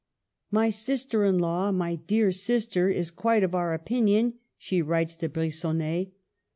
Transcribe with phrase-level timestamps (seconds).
[0.51, 5.29] "My sister in law, my dear sister, is quite of our opinion," she writes to
[5.29, 6.11] Brigonnet.